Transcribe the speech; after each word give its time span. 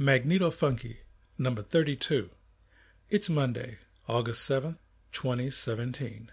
Magneto 0.00 0.52
Funky, 0.52 1.00
number 1.36 1.60
32. 1.60 2.30
It's 3.10 3.28
Monday, 3.28 3.78
August 4.06 4.48
7th, 4.48 4.76
2017. 5.10 6.30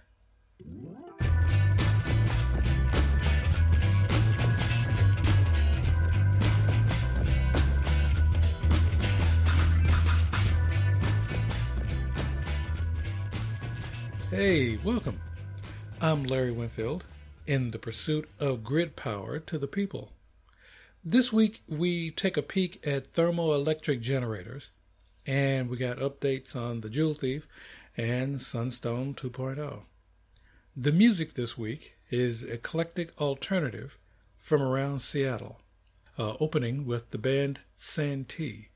Hey, 14.29 14.78
welcome. 14.84 15.20
I'm 16.00 16.23
Larry 16.23 16.52
Winfield 16.52 17.04
in 17.48 17.72
the 17.72 17.80
pursuit 17.80 18.30
of 18.40 18.63
grid 18.63 18.95
power 18.95 19.40
to 19.40 19.58
the 19.58 19.66
people. 19.66 20.12
This 21.08 21.31
week, 21.31 21.61
we 21.67 22.09
take 22.09 22.35
a 22.35 22.41
peek 22.41 22.80
at 22.84 23.13
thermoelectric 23.13 24.02
generators, 24.02 24.71
and 25.27 25.70
we 25.70 25.77
got 25.77 25.99
updates 25.99 26.55
on 26.55 26.81
the 26.81 26.89
Joule 26.89 27.13
Thief 27.13 27.47
and 27.95 28.41
Sunstone 28.41 29.13
2.0. 29.13 29.83
The 30.75 30.91
music 30.91 31.35
this 31.35 31.55
week 31.55 31.95
is 32.09 32.41
eclectic 32.44 33.11
alternative 33.21 33.99
from 34.39 34.63
around 34.63 35.03
Seattle, 35.03 35.61
uh, 36.17 36.38
opening 36.39 36.88
with 36.88 37.11
the 37.11 37.19
band 37.19 37.59
Santee. 37.75 38.69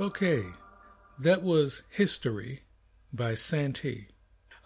Okay, 0.00 0.46
that 1.18 1.42
was 1.42 1.82
History 1.90 2.62
by 3.12 3.34
Santee, 3.34 4.06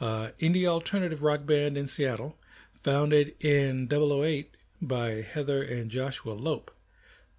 uh, 0.00 0.28
indie 0.38 0.69
alternative 0.69 1.25
rock 1.25 1.44
band 1.44 1.76
in 1.76 1.88
Seattle, 1.88 2.37
founded 2.81 3.34
in 3.40 3.88
008 3.90 4.56
by 4.81 5.23
Heather 5.23 5.64
and 5.64 5.90
Joshua 5.90 6.34
Lope, 6.34 6.70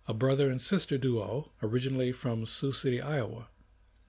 a 0.06 0.14
brother 0.14 0.52
and 0.52 0.62
sister 0.62 0.98
duo 0.98 1.52
originally 1.64 2.12
from 2.12 2.46
Sioux 2.46 2.74
City, 2.74 3.02
Iowa. 3.02 3.48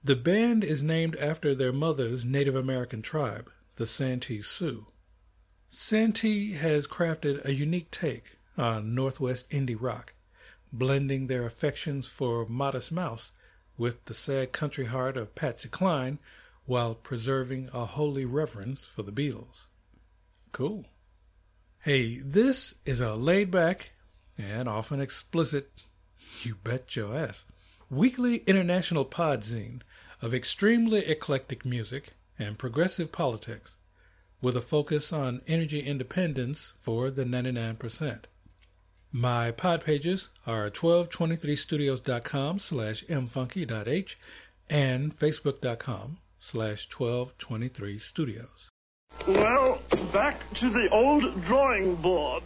The 0.03 0.17
band 0.17 0.65
is 0.65 0.83
named 0.83 1.15
after 1.15 1.55
their 1.55 1.71
mother's 1.71 2.25
Native 2.25 2.57
American 2.57 3.01
tribe, 3.01 3.49
the 3.77 3.87
Santee 3.87 4.41
Sioux. 4.41 4.87
Santee 5.69 6.51
has 6.55 6.85
crafted 6.85 7.45
a 7.45 7.53
unique 7.53 7.91
take 7.91 8.39
on 8.57 8.93
Northwest 8.93 9.49
indie 9.49 9.77
rock, 9.79 10.15
blending 10.73 11.27
their 11.27 11.45
affections 11.45 12.09
for 12.09 12.45
Modest 12.45 12.91
Mouse 12.91 13.31
with 13.79 14.05
the 14.05 14.13
sad 14.13 14.51
country 14.51 14.85
heart 14.85 15.17
of 15.17 15.33
Patsy 15.33 15.69
Cline 15.69 16.19
while 16.65 16.93
preserving 16.93 17.69
a 17.73 17.85
holy 17.85 18.25
reverence 18.25 18.85
for 18.85 19.01
the 19.01 19.11
Beatles. 19.11 19.65
Cool. 20.51 20.85
Hey, 21.79 22.19
this 22.19 22.75
is 22.85 22.99
a 22.99 23.15
laid 23.15 23.49
back 23.49 23.91
and 24.37 24.69
often 24.69 24.99
explicit, 24.99 25.71
you 26.43 26.55
bet 26.63 26.95
your 26.95 27.17
ass, 27.17 27.45
weekly 27.89 28.37
international 28.45 29.05
podzine 29.05 29.81
of 30.21 30.33
extremely 30.33 31.05
eclectic 31.07 31.65
music 31.65 32.13
and 32.37 32.59
progressive 32.59 33.11
politics 33.11 33.77
with 34.41 34.55
a 34.55 34.61
focus 34.61 35.11
on 35.11 35.41
energy 35.47 35.79
independence 35.79 36.73
for 36.77 37.09
the 37.09 37.23
99%. 37.23 38.25
My 39.11 39.49
pod 39.49 39.83
pages 39.83 40.29
are 40.45 40.69
1223studios.com 40.69 42.59
slash 42.59 43.03
mfunky.h 43.05 44.17
and 44.69 45.17
facebook.com 45.17 46.17
slash 46.39 46.87
1223studios. 46.89 48.67
Well, 49.27 49.81
back 50.13 50.41
to 50.59 50.69
the 50.69 50.89
old 50.91 51.43
drawing 51.45 51.95
board. 51.95 52.43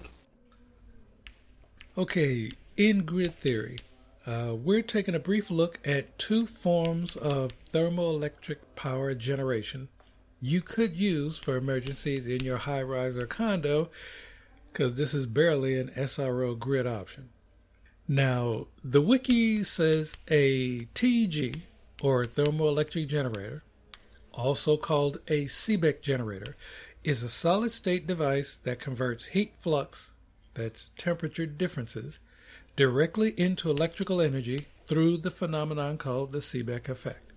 Okay, 1.98 2.52
in 2.78 3.04
grid 3.04 3.38
theory, 3.38 3.80
uh, 4.26 4.56
we're 4.58 4.82
taking 4.82 5.16
a 5.16 5.20
brief 5.20 5.52
look 5.52 5.80
at 5.86 6.18
two 6.18 6.48
forms 6.48 7.18
of 7.18 7.52
thermoelectric 7.74 8.58
power 8.76 9.14
generation 9.14 9.90
you 10.44 10.60
could 10.60 10.94
use 10.98 11.38
for 11.40 11.56
emergencies 11.56 12.28
in 12.28 12.44
your 12.44 12.58
high 12.58 12.82
rise 12.82 13.18
or 13.18 13.26
condo 13.26 13.90
because 14.74 14.96
this 14.96 15.14
is 15.14 15.28
barely 15.28 15.80
an 15.80 15.90
SRO 15.90 16.58
grid 16.58 16.88
option. 16.88 17.30
Now, 18.08 18.68
the 18.84 19.02
wiki 19.02 19.64
says 19.64 20.18
a 20.30 20.86
TEG, 20.96 21.62
or 22.02 22.26
thermoelectric 22.26 23.08
generator, 23.08 23.64
also 24.34 24.76
called 24.76 25.20
a 25.28 25.46
Seebeck 25.46 26.02
generator, 26.02 26.58
is 27.04 27.22
a 27.22 27.30
solid 27.30 27.72
state 27.72 28.08
device 28.08 28.58
that 28.64 28.80
converts 28.80 29.28
heat 29.28 29.54
flux, 29.60 30.12
that's 30.56 30.90
temperature 30.98 31.46
differences, 31.46 32.20
directly 32.76 33.30
into 33.38 33.70
electrical 33.70 34.20
energy 34.20 34.68
through 34.88 35.18
the 35.18 35.32
phenomenon 35.32 35.98
called 35.98 36.32
the 36.32 36.40
Seebeck 36.40 36.90
effect. 36.90 37.32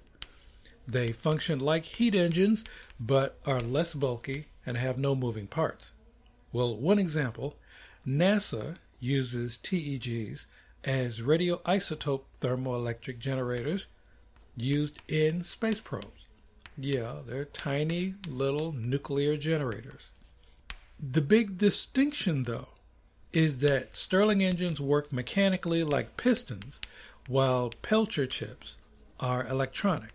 They 0.89 1.12
function 1.12 1.59
like 1.59 1.85
heat 1.85 2.15
engines, 2.15 2.65
but 2.99 3.39
are 3.44 3.61
less 3.61 3.93
bulky 3.93 4.47
and 4.65 4.79
have 4.79 4.97
no 4.97 5.15
moving 5.15 5.47
parts. 5.47 5.93
Well, 6.56 6.75
one 6.75 6.99
example 6.99 7.58
NASA 8.08 8.79
uses 8.99 9.58
TEGs 9.58 10.47
as 10.85 11.20
radioisotope 11.20 12.23
thermoelectric 12.41 13.19
generators 13.19 13.88
used 14.56 14.99
in 15.06 15.44
space 15.44 15.82
probes. 15.82 16.25
Yeah, 16.79 17.17
they're 17.26 17.44
tiny 17.44 18.14
little 18.26 18.73
nuclear 18.73 19.37
generators. 19.37 20.08
The 20.99 21.20
big 21.20 21.58
distinction, 21.58 22.44
though, 22.44 22.70
is 23.34 23.58
that 23.58 23.94
Stirling 23.94 24.43
engines 24.43 24.81
work 24.81 25.13
mechanically 25.13 25.84
like 25.84 26.17
pistons, 26.17 26.81
while 27.29 27.75
Peltier 27.82 28.25
chips 28.25 28.79
are 29.20 29.46
electronic. 29.46 30.15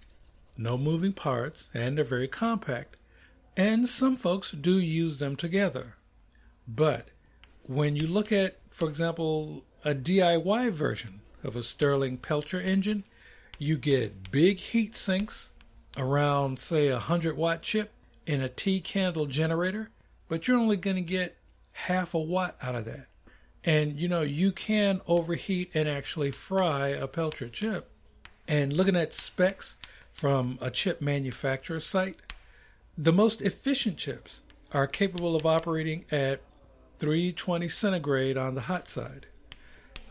No 0.58 0.76
moving 0.76 1.14
parts, 1.14 1.70
and 1.72 2.00
they're 2.00 2.04
very 2.04 2.28
compact. 2.28 2.96
And 3.56 3.88
some 3.88 4.16
folks 4.16 4.50
do 4.50 4.80
use 4.80 5.20
them 5.20 5.36
together. 5.36 5.98
But 6.76 7.10
when 7.64 7.96
you 7.96 8.08
look 8.08 8.32
at, 8.32 8.58
for 8.70 8.88
example, 8.88 9.64
a 9.84 9.94
DIY 9.94 10.72
version 10.72 11.22
of 11.44 11.56
a 11.56 11.64
Stirling 11.64 12.18
Peltier 12.18 12.62
engine, 12.62 13.04
you 13.58 13.78
get 13.78 14.32
big 14.32 14.58
heat 14.58 14.96
sinks 14.96 15.52
around, 15.98 16.60
say, 16.60 16.88
a 16.88 16.94
100 16.94 17.36
watt 17.36 17.62
chip 17.62 17.92
in 18.26 18.42
a 18.42 18.50
T 18.50 18.80
candle 18.80 19.26
generator, 19.26 19.90
but 20.28 20.48
you're 20.48 20.58
only 20.58 20.78
going 20.78 20.96
to 20.96 21.02
get 21.02 21.38
half 21.74 22.14
a 22.14 22.20
watt 22.20 22.56
out 22.62 22.76
of 22.76 22.86
that. 22.86 23.08
And 23.64 24.00
you 24.00 24.08
know, 24.08 24.22
you 24.22 24.52
can 24.52 25.02
overheat 25.08 25.72
and 25.76 25.88
actually 25.88 26.32
fry 26.32 26.90
a 26.90 27.08
Peltier 27.08 27.50
chip. 27.50 27.90
And 28.48 28.74
looking 28.74 28.96
at 28.96 29.14
specs 29.14 29.78
from 30.14 30.58
a 30.62 30.72
chip 30.72 31.02
manufacturer 31.02 31.80
site, 31.80 32.18
the 32.98 33.14
most 33.14 33.42
efficient 33.42 33.98
chips 33.98 34.40
are 34.72 34.88
capable 34.88 35.36
of 35.36 35.46
operating 35.46 36.06
at 36.12 36.42
320 37.02 37.68
centigrade 37.68 38.38
on 38.38 38.54
the 38.54 38.62
hot 38.62 38.88
side. 38.88 39.26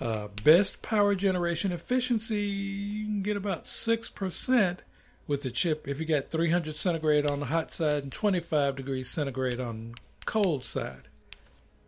Uh, 0.00 0.26
best 0.42 0.82
power 0.82 1.14
generation 1.14 1.70
efficiency, 1.70 2.42
you 2.42 3.04
can 3.04 3.23
get 3.23 3.37
about 3.37 3.66
6% 3.66 4.78
with 5.28 5.42
the 5.42 5.52
chip 5.52 5.87
if 5.87 6.00
you 6.00 6.06
got 6.06 6.30
300 6.30 6.75
centigrade 6.75 7.30
on 7.30 7.38
the 7.38 7.47
hot 7.47 7.73
side 7.73 8.02
and 8.02 8.12
25 8.12 8.75
degrees 8.75 9.09
centigrade 9.09 9.61
on 9.61 9.94
cold 10.26 10.64
side. 10.64 11.02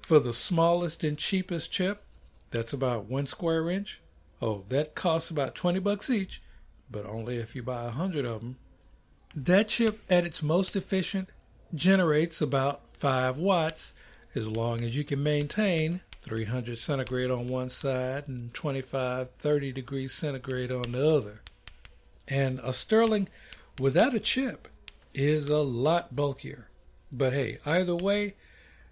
For 0.03 0.21
the 0.21 0.33
smallest 0.33 1.03
and 1.03 1.19
cheapest 1.19 1.73
chip, 1.73 2.05
that's 2.53 2.73
about 2.73 3.07
one 3.07 3.27
square 3.27 3.69
inch. 3.69 4.01
Oh, 4.41 4.63
that 4.69 4.95
costs 4.95 5.31
about 5.31 5.57
20 5.57 5.81
bucks 5.81 6.11
each, 6.11 6.41
but 6.89 7.07
only 7.07 7.39
if 7.39 7.57
you 7.57 7.65
buy 7.65 7.87
a 7.87 7.91
hundred 7.91 8.25
of 8.25 8.41
them. 8.41 8.57
That 9.35 9.67
chip 9.67 10.01
at 10.09 10.25
its 10.25 10.45
most 10.45 10.77
efficient 10.77 11.31
generates 11.75 12.41
about 12.41 12.83
5 12.93 13.39
watts 13.39 13.95
as 14.35 14.49
long 14.49 14.83
as 14.83 14.97
you 14.97 15.05
can 15.05 15.23
maintain 15.23 16.01
300 16.23 16.79
centigrade 16.79 17.31
on 17.31 17.49
one 17.49 17.69
side 17.69 18.29
and 18.29 18.55
25, 18.55 19.31
30 19.39 19.73
degrees 19.73 20.13
centigrade 20.13 20.71
on 20.71 20.93
the 20.93 21.17
other. 21.17 21.43
And 22.29 22.61
a 22.61 22.73
Stirling 22.73 23.29
without 23.79 24.15
a 24.15 24.21
chip 24.21 24.69
is 25.13 25.49
a 25.49 25.59
lot 25.59 26.15
bulkier. 26.15 26.69
But 27.11 27.33
hey, 27.33 27.59
either 27.67 27.97
way, 27.97 28.35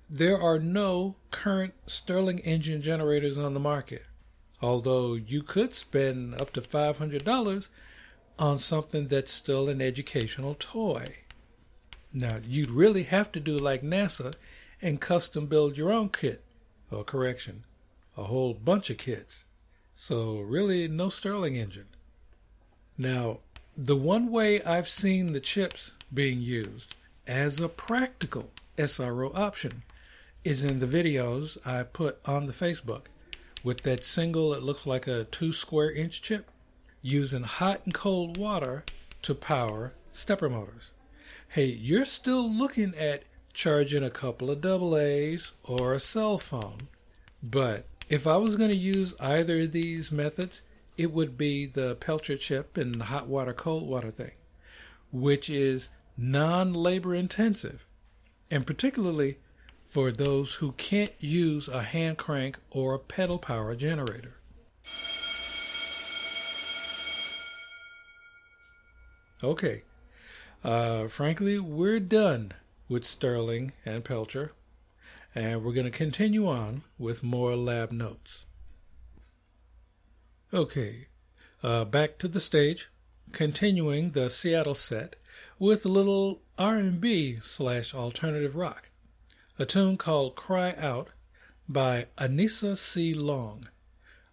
there 0.09 0.41
are 0.41 0.59
no 0.59 1.15
current 1.31 1.75
Stirling 1.87 2.41
engine 2.41 2.83
generators 2.83 3.39
on 3.39 3.55
the 3.55 3.61
market. 3.61 4.05
Although 4.61 5.15
you 5.15 5.43
could 5.43 5.73
spend 5.73 6.39
up 6.41 6.53
to 6.53 6.61
$500 6.61 7.69
on 8.39 8.59
something 8.59 9.09
that's 9.09 9.33
still 9.33 9.69
an 9.69 9.81
educational 9.81 10.57
toy. 10.59 11.19
Now, 12.13 12.39
you'd 12.45 12.71
really 12.71 13.05
have 13.05 13.31
to 13.33 13.41
do 13.41 13.57
like 13.57 13.83
NASA 13.83 14.35
and 14.83 15.01
custom 15.01 15.47
build 15.47 15.77
your 15.77 15.93
own 15.93 16.09
kit, 16.09 16.43
or 16.91 17.05
correction, 17.05 17.65
a 18.17 18.25
whole 18.25 18.55
bunch 18.55 18.91
of 18.91 18.99
kits. 18.99 19.45
So, 19.95 20.39
really, 20.41 20.89
no 20.89 21.09
Stirling 21.09 21.57
engine. 21.57 21.89
Now, 22.97 23.41
the 23.77 23.97
one 23.97 24.31
way 24.31 24.63
I've 24.63 24.89
seen 24.89 25.33
the 25.33 25.41
chips 25.41 25.95
being 26.13 26.41
used 26.41 26.95
as 27.27 27.61
a 27.61 27.69
practical 27.69 28.51
SRO 28.77 29.35
option 29.35 29.83
is 30.45 30.65
in 30.65 30.81
the 30.81 30.87
videos 30.87 31.59
I 31.67 31.83
put 31.83 32.19
on 32.27 32.47
the 32.47 32.53
Facebook 32.53 33.03
with 33.63 33.83
that 33.83 34.05
single, 34.05 34.55
it 34.55 34.63
looks 34.63 34.87
like 34.87 35.07
a 35.07 35.25
two 35.25 35.53
square 35.53 35.91
inch 35.91 36.23
chip, 36.23 36.51
using 37.03 37.43
hot 37.43 37.83
and 37.85 37.93
cold 37.93 38.39
water 38.39 38.85
to 39.23 39.35
power 39.35 39.93
stepper 40.13 40.49
motors. 40.49 40.93
Hey, 41.49 41.67
you're 41.67 42.05
still 42.05 42.51
looking 42.51 42.95
at 42.95 43.25
charging 43.61 44.03
a 44.03 44.09
couple 44.09 44.51
of 44.51 44.63
double 44.63 44.97
A's 44.97 45.53
or 45.65 45.93
a 45.93 46.01
cell 46.01 46.39
phone. 46.39 46.89
But 47.43 47.85
if 48.09 48.27
I 48.27 48.39
was 48.39 48.57
going 48.57 48.71
to 48.71 48.77
use 48.77 49.15
either 49.21 49.61
of 49.61 49.73
these 49.73 50.11
methods, 50.11 50.63
it 50.97 51.13
would 51.13 51.37
be 51.37 51.67
the 51.67 51.95
Peltier 51.97 52.39
chip 52.39 52.79
and 52.79 52.95
the 52.95 53.05
hot 53.05 53.27
water, 53.27 53.53
cold 53.53 53.87
water 53.87 54.11
thing, 54.11 54.33
which 55.13 55.51
is 55.51 55.91
non 56.17 56.73
labor 56.73 57.15
intensive, 57.15 57.85
and 58.51 58.67
particularly 58.67 59.37
for 59.85 60.11
those 60.11 60.55
who 60.55 60.73
can't 60.73 61.13
use 61.19 61.69
a 61.69 61.83
hand 61.83 62.17
crank 62.17 62.57
or 62.71 62.95
a 62.95 62.99
pedal 62.99 63.39
power 63.39 63.75
generator. 63.75 64.37
Okay, 69.45 69.83
uh, 70.65 71.09
frankly, 71.09 71.59
we're 71.59 72.01
done 72.01 72.55
with 72.91 73.07
Stirling 73.07 73.73
and 73.87 74.05
Peltier, 74.05 74.53
and 75.35 75.65
we're 75.65 75.73
going 75.73 75.91
to 75.91 75.91
continue 75.91 76.47
on 76.47 76.83
with 76.99 77.23
more 77.23 77.57
lab 77.57 77.93
notes. 77.93 78.45
Okay, 80.53 81.07
Uh, 81.63 81.85
back 81.85 82.17
to 82.17 82.27
the 82.27 82.41
stage, 82.41 82.89
continuing 83.33 84.13
the 84.13 84.31
Seattle 84.31 84.75
set 84.75 85.17
with 85.59 85.85
a 85.85 85.89
little 85.91 86.41
R&B 86.59 87.37
slash 87.43 87.95
alternative 87.95 88.57
rock, 88.57 88.89
a 89.59 89.67
tune 89.67 89.99
called 89.99 90.37
"Cry 90.37 90.75
Out" 90.79 91.11
by 91.69 92.07
Anissa 92.17 92.79
C. 92.79 93.13
Long, 93.13 93.69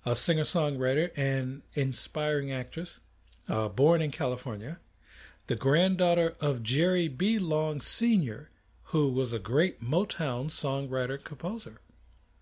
a 0.06 0.16
singer-songwriter 0.16 1.12
and 1.18 1.64
inspiring 1.74 2.50
actress, 2.50 3.02
uh, 3.50 3.68
born 3.68 4.02
in 4.02 4.12
California, 4.12 4.80
the 5.48 5.56
granddaughter 5.56 6.36
of 6.42 6.62
Jerry 6.62 7.08
B. 7.08 7.40
Long 7.40 7.80
Sr., 7.80 8.50
who 8.92 9.10
was 9.10 9.32
a 9.32 9.40
great 9.40 9.82
Motown 9.82 10.50
songwriter 10.50 11.22
composer. 11.24 11.80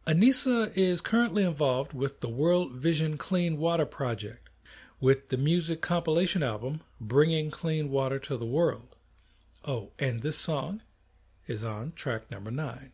Anissa 0.07 0.75
is 0.75 1.01
currently 1.01 1.43
involved 1.43 1.93
with 1.93 2.21
the 2.21 2.29
World 2.29 2.73
Vision 2.73 3.17
Clean 3.17 3.57
Water 3.57 3.85
Project, 3.85 4.49
with 4.99 5.29
the 5.29 5.37
music 5.37 5.81
compilation 5.81 6.41
album 6.41 6.81
Bringing 6.99 7.51
Clean 7.51 7.91
Water 7.91 8.17
to 8.19 8.37
the 8.37 8.45
World. 8.45 8.95
Oh, 9.63 9.91
and 9.99 10.23
this 10.23 10.37
song 10.37 10.81
is 11.45 11.63
on 11.63 11.93
track 11.95 12.31
number 12.31 12.49
nine. 12.49 12.91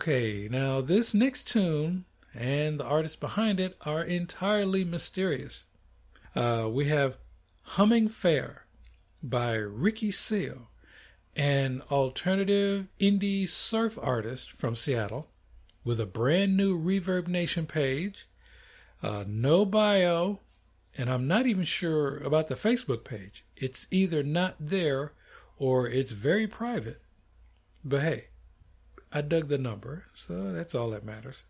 Okay, 0.00 0.48
now 0.50 0.80
this 0.80 1.12
next 1.12 1.46
tune 1.46 2.06
and 2.32 2.80
the 2.80 2.86
artist 2.86 3.20
behind 3.20 3.60
it 3.60 3.76
are 3.82 4.02
entirely 4.02 4.82
mysterious. 4.82 5.64
Uh, 6.34 6.68
we 6.70 6.88
have 6.88 7.18
Humming 7.76 8.08
Fair 8.08 8.64
by 9.22 9.56
Ricky 9.56 10.10
Seal, 10.10 10.70
an 11.36 11.82
alternative 11.90 12.88
indie 12.98 13.46
surf 13.46 13.98
artist 14.00 14.52
from 14.52 14.74
Seattle 14.74 15.28
with 15.84 16.00
a 16.00 16.06
brand 16.06 16.56
new 16.56 16.78
Reverb 16.78 17.28
Nation 17.28 17.66
page, 17.66 18.26
uh, 19.02 19.24
no 19.26 19.66
bio, 19.66 20.40
and 20.96 21.10
I'm 21.10 21.28
not 21.28 21.46
even 21.46 21.64
sure 21.64 22.16
about 22.16 22.48
the 22.48 22.54
Facebook 22.54 23.04
page. 23.04 23.44
It's 23.54 23.86
either 23.90 24.22
not 24.22 24.54
there 24.58 25.12
or 25.58 25.86
it's 25.86 26.12
very 26.12 26.46
private. 26.46 27.02
But 27.84 28.00
hey, 28.00 28.29
I 29.12 29.22
dug 29.22 29.48
the 29.48 29.58
number, 29.58 30.04
so 30.14 30.52
that's 30.52 30.74
all 30.74 30.90
that 30.90 31.04
matters. 31.04 31.42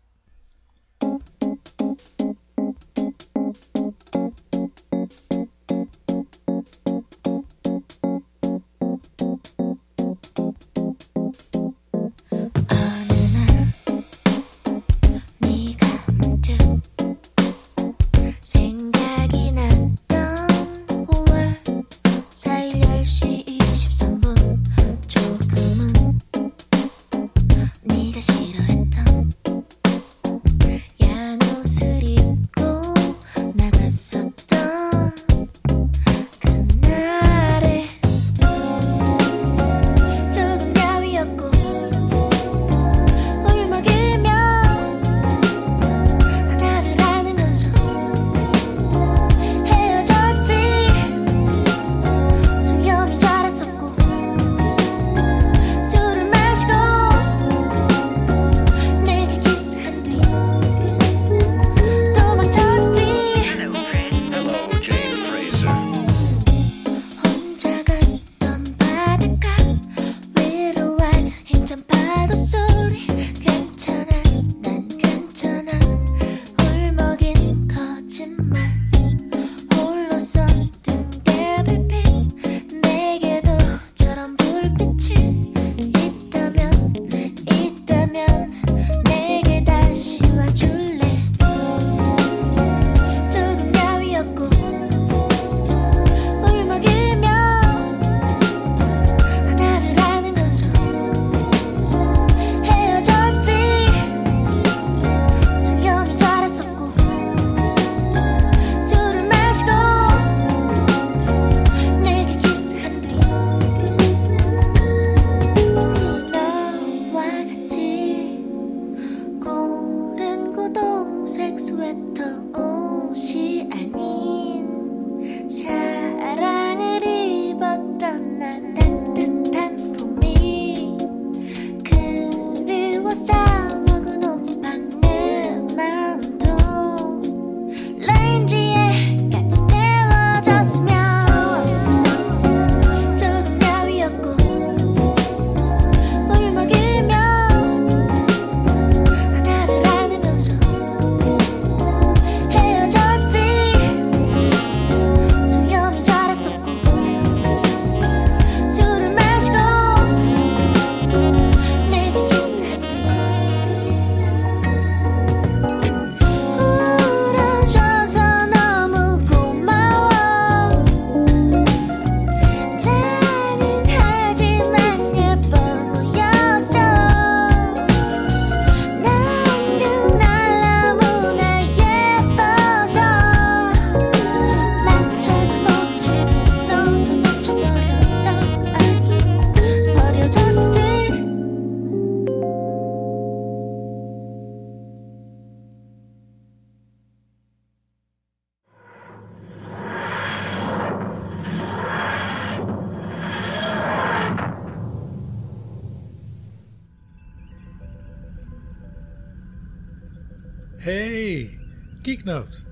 Hey, 210.81 211.59
Geek 212.01 212.25
Note. 212.25 212.63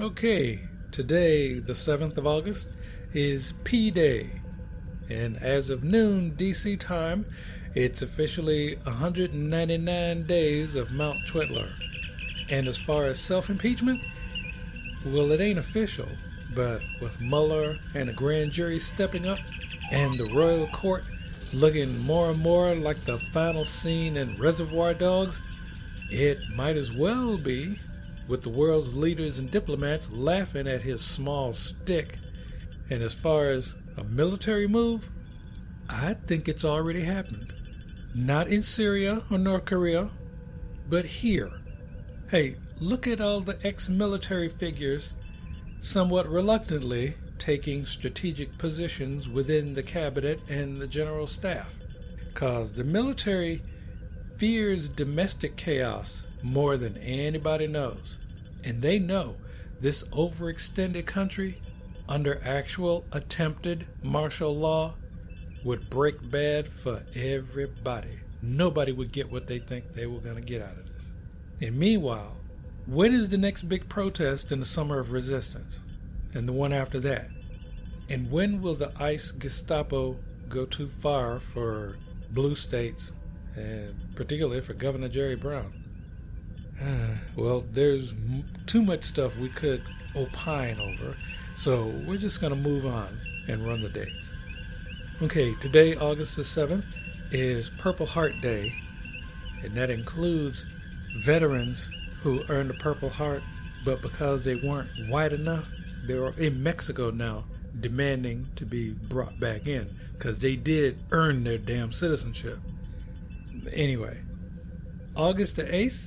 Okay, 0.00 0.70
today, 0.90 1.58
the 1.58 1.74
7th 1.74 2.16
of 2.16 2.26
August, 2.26 2.66
is 3.12 3.52
P 3.62 3.90
Day. 3.90 4.40
And 5.10 5.36
as 5.36 5.68
of 5.68 5.84
noon 5.84 6.30
DC 6.30 6.80
time, 6.80 7.26
it's 7.74 8.00
officially 8.00 8.76
199 8.84 10.22
days 10.22 10.74
of 10.74 10.90
Mount 10.90 11.18
Twitler. 11.26 11.70
And 12.48 12.66
as 12.66 12.78
far 12.78 13.04
as 13.04 13.20
self 13.20 13.50
impeachment, 13.50 14.00
well, 15.04 15.30
it 15.32 15.42
ain't 15.42 15.58
official, 15.58 16.08
but 16.54 16.80
with 17.02 17.20
Mueller 17.20 17.78
and 17.92 18.08
the 18.08 18.14
grand 18.14 18.52
jury 18.52 18.78
stepping 18.78 19.26
up 19.26 19.40
and 19.90 20.18
the 20.18 20.32
royal 20.32 20.66
court 20.68 21.04
looking 21.52 21.98
more 21.98 22.30
and 22.30 22.40
more 22.40 22.74
like 22.74 23.04
the 23.04 23.18
final 23.30 23.66
scene 23.66 24.16
in 24.16 24.38
Reservoir 24.38 24.94
Dogs, 24.94 25.42
it 26.10 26.38
might 26.54 26.76
as 26.76 26.92
well 26.92 27.38
be, 27.38 27.78
with 28.26 28.42
the 28.42 28.50
world's 28.50 28.94
leaders 28.94 29.38
and 29.38 29.50
diplomats 29.50 30.10
laughing 30.10 30.66
at 30.66 30.82
his 30.82 31.02
small 31.02 31.52
stick. 31.52 32.18
And 32.90 33.02
as 33.02 33.14
far 33.14 33.46
as 33.46 33.74
a 33.96 34.04
military 34.04 34.68
move, 34.68 35.10
I 35.88 36.14
think 36.14 36.48
it's 36.48 36.64
already 36.64 37.02
happened. 37.02 37.54
Not 38.14 38.48
in 38.48 38.62
Syria 38.62 39.22
or 39.30 39.38
North 39.38 39.64
Korea, 39.64 40.10
but 40.88 41.04
here. 41.04 41.50
Hey, 42.30 42.56
look 42.78 43.06
at 43.06 43.20
all 43.20 43.40
the 43.40 43.58
ex 43.64 43.88
military 43.88 44.48
figures, 44.48 45.14
somewhat 45.80 46.28
reluctantly, 46.28 47.14
taking 47.38 47.86
strategic 47.86 48.58
positions 48.58 49.28
within 49.28 49.74
the 49.74 49.82
cabinet 49.82 50.40
and 50.48 50.80
the 50.80 50.86
general 50.86 51.26
staff. 51.26 51.74
Because 52.26 52.72
the 52.72 52.84
military 52.84 53.62
fears 54.38 54.88
domestic 54.88 55.56
chaos 55.56 56.24
more 56.42 56.76
than 56.76 56.96
anybody 56.98 57.66
knows. 57.66 58.16
And 58.64 58.82
they 58.82 58.98
know 59.00 59.36
this 59.80 60.04
overextended 60.04 61.06
country, 61.06 61.60
under 62.08 62.40
actual 62.44 63.04
attempted 63.12 63.86
martial 64.02 64.56
law, 64.56 64.94
would 65.64 65.90
break 65.90 66.30
bad 66.30 66.68
for 66.68 67.04
everybody. 67.14 68.20
Nobody 68.40 68.92
would 68.92 69.10
get 69.10 69.30
what 69.30 69.48
they 69.48 69.58
think 69.58 69.92
they 69.92 70.06
were 70.06 70.20
going 70.20 70.36
to 70.36 70.40
get 70.40 70.62
out 70.62 70.76
of 70.76 70.86
this. 70.86 71.10
And 71.60 71.76
meanwhile, 71.76 72.36
when 72.86 73.12
is 73.12 73.28
the 73.28 73.36
next 73.36 73.68
big 73.68 73.88
protest 73.88 74.52
in 74.52 74.60
the 74.60 74.66
summer 74.66 75.00
of 75.00 75.10
resistance? 75.12 75.80
And 76.32 76.48
the 76.48 76.52
one 76.52 76.72
after 76.72 77.00
that? 77.00 77.28
And 78.08 78.30
when 78.30 78.62
will 78.62 78.74
the 78.74 78.92
ICE 79.02 79.32
Gestapo 79.32 80.16
go 80.48 80.64
too 80.64 80.88
far 80.88 81.40
for 81.40 81.96
blue 82.30 82.54
states, 82.54 83.12
and 83.58 83.94
particularly 84.14 84.60
for 84.60 84.74
Governor 84.74 85.08
Jerry 85.08 85.34
Brown? 85.34 85.72
Ah, 86.80 87.18
well, 87.36 87.64
there's 87.72 88.14
too 88.66 88.82
much 88.82 89.02
stuff 89.02 89.36
we 89.36 89.48
could 89.48 89.82
opine 90.14 90.78
over, 90.78 91.16
so 91.56 91.86
we're 92.06 92.18
just 92.18 92.40
going 92.40 92.54
to 92.54 92.58
move 92.58 92.86
on 92.86 93.18
and 93.48 93.66
run 93.66 93.80
the 93.80 93.88
dates. 93.88 94.30
Okay, 95.20 95.54
today, 95.56 95.96
August 95.96 96.36
the 96.36 96.42
7th, 96.42 96.84
is 97.32 97.70
Purple 97.78 98.06
Heart 98.06 98.40
Day, 98.40 98.72
and 99.62 99.74
that 99.74 99.90
includes 99.90 100.64
veterans 101.18 101.90
who 102.20 102.44
earned 102.48 102.70
a 102.70 102.74
Purple 102.74 103.10
Heart, 103.10 103.42
but 103.84 104.00
because 104.02 104.44
they 104.44 104.54
weren't 104.54 104.90
white 105.08 105.32
enough, 105.32 105.66
they're 106.06 106.28
in 106.30 106.62
Mexico 106.62 107.10
now 107.10 107.44
demanding 107.80 108.48
to 108.56 108.64
be 108.64 108.92
brought 108.92 109.38
back 109.40 109.66
in 109.66 109.94
because 110.12 110.38
they 110.38 110.56
did 110.56 110.98
earn 111.10 111.44
their 111.44 111.58
damn 111.58 111.92
citizenship. 111.92 112.58
Anyway, 113.72 114.20
August 115.14 115.56
the 115.56 115.64
8th, 115.64 116.06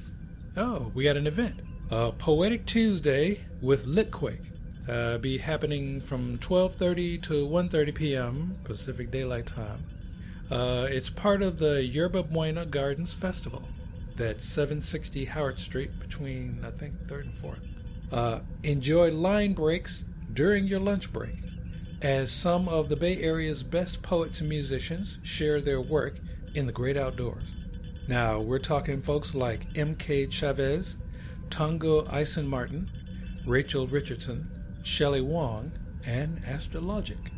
oh, 0.58 0.91
we 0.93 1.04
got 1.04 1.17
an 1.17 1.28
event. 1.28 1.60
Poetic 2.17 2.65
Tuesday 2.65 3.41
with 3.62 3.86
Litquake. 3.86 4.45
Uh, 4.89 5.17
be 5.19 5.38
happening 5.38 6.02
from 6.02 6.38
12:30 6.39 7.21
to 7.21 7.47
1:30 7.47 7.93
p.m. 7.93 8.58
Pacific 8.63 9.12
Daylight 9.12 9.45
Time. 9.45 9.86
Uh, 10.50 10.88
it's 10.89 11.10
part 11.10 11.41
of 11.41 11.60
the 11.60 11.84
Yerba 11.84 12.24
Buena 12.24 12.65
Gardens 12.65 13.13
Festival. 13.13 13.63
That's 14.15 14.45
760 14.45 15.26
Howard 15.26 15.60
Street 15.60 16.00
between 16.00 16.63
I 16.65 16.71
think 16.71 16.95
3rd 17.08 17.21
and 17.21 17.34
4th. 17.34 17.60
Uh, 18.12 18.39
enjoy 18.63 19.12
line 19.12 19.54
breaks 19.54 20.04
during 20.34 20.67
your 20.67 20.80
lunch 20.80 21.13
break 21.13 21.38
as 22.02 22.32
some 22.32 22.67
of 22.67 22.89
the 22.89 22.95
Bay 22.95 23.17
Area's 23.17 23.63
best 23.63 24.02
poets 24.02 24.39
and 24.39 24.50
musicians 24.50 25.19
share 25.24 25.62
their 25.62 25.80
work 25.80 26.15
in 26.54 26.66
the 26.66 26.72
great 26.72 26.98
outdoors. 26.98 27.56
Now, 28.08 28.40
we're 28.40 28.60
talking 28.60 29.02
folks 29.02 29.34
like 29.34 29.68
M.K. 29.76 30.28
Chavez, 30.28 30.98
Tongo 31.50 32.12
Eisen 32.12 32.48
Martin, 32.48 32.90
Rachel 33.46 33.88
Richardson, 33.88 34.50
Shelley 34.84 35.22
Wong, 35.22 35.72
and 36.06 36.40
Astrologic. 36.40 37.32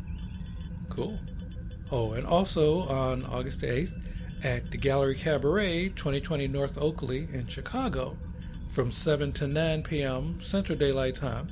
Cool. 0.88 1.18
Oh, 1.90 2.12
and 2.12 2.26
also 2.26 2.82
on 2.88 3.24
August 3.26 3.60
8th 3.60 3.92
at 4.42 4.70
the 4.70 4.78
Gallery 4.78 5.14
Cabaret, 5.14 5.90
2020 5.90 6.48
North 6.48 6.78
Oakley 6.78 7.28
in 7.32 7.46
Chicago, 7.46 8.16
from 8.70 8.90
7 8.90 9.32
to 9.32 9.46
9 9.46 9.82
p.m. 9.82 10.40
Central 10.40 10.78
Daylight 10.78 11.14
Time, 11.14 11.48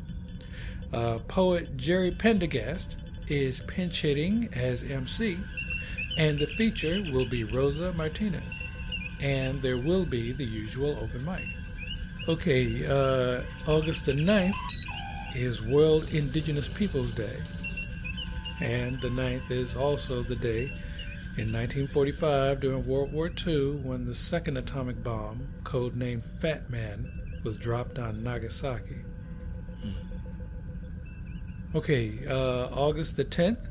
uh, 0.93 1.19
poet 1.29 1.77
Jerry 1.77 2.11
Pendergast 2.11 2.97
is 3.29 3.61
pinch 3.61 4.03
hitting 4.03 4.49
as 4.53 4.83
MC, 4.83 5.39
and 6.17 6.39
the 6.39 6.47
feature 6.47 7.03
will 7.13 7.25
be 7.25 7.45
Rosa 7.45 7.93
Martinez, 7.93 8.55
and 9.21 9.63
there 9.63 9.79
will 9.79 10.05
be 10.05 10.33
the 10.33 10.45
usual 10.45 10.99
open 11.01 11.25
mic. 11.25 11.47
Okay, 12.29 12.87
uh, 12.87 13.43
August 13.71 14.07
the 14.07 14.13
9th 14.13 14.55
is 15.35 15.63
World 15.63 16.09
Indigenous 16.11 16.69
Peoples 16.69 17.13
Day, 17.13 17.43
and 18.61 19.01
the 19.01 19.09
9th 19.09 19.51
is 19.51 19.75
also 19.75 20.23
the 20.23 20.37
day 20.37 20.65
in 21.37 21.51
1945 21.51 22.61
during 22.61 22.87
World 22.87 23.13
War 23.13 23.31
II 23.47 23.77
when 23.77 24.05
the 24.05 24.15
second 24.15 24.59
atomic 24.59 25.03
bomb, 25.03 25.49
codenamed 25.63 26.25
Fat 26.41 26.69
Man, 26.69 27.41
was 27.43 27.57
dropped 27.57 27.99
on 27.99 28.23
Nagasaki. 28.23 29.03
Okay, 31.75 32.19
uh, 32.29 32.67
August 32.67 33.17
the 33.17 33.25
10th, 33.25 33.69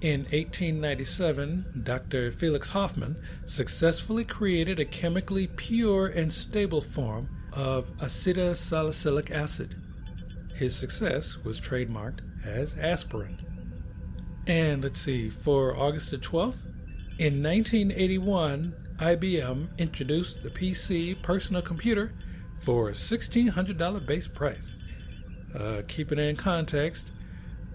in 0.00 0.20
1897, 0.22 1.82
Dr. 1.82 2.30
Felix 2.30 2.70
Hoffman 2.70 3.16
successfully 3.46 4.24
created 4.24 4.78
a 4.78 4.84
chemically 4.84 5.46
pure 5.46 6.06
and 6.06 6.32
stable 6.32 6.82
form 6.82 7.28
of 7.52 7.96
acetylsalicylic 7.98 9.30
acid. 9.30 9.76
His 10.54 10.76
success 10.76 11.38
was 11.44 11.60
trademarked 11.60 12.20
as 12.44 12.76
aspirin. 12.78 13.38
And 14.46 14.82
let's 14.82 15.00
see, 15.00 15.30
for 15.30 15.76
August 15.76 16.10
the 16.10 16.18
12th, 16.18 16.64
in 17.18 17.42
1981, 17.42 18.74
IBM 18.98 19.78
introduced 19.78 20.42
the 20.42 20.50
PC 20.50 21.20
personal 21.22 21.62
computer 21.62 22.12
for 22.60 22.88
a 22.88 22.92
$1,600 22.92 24.06
base 24.06 24.28
price. 24.28 24.76
Uh, 25.54 25.82
keeping 25.86 26.18
it 26.18 26.28
in 26.28 26.36
context, 26.36 27.12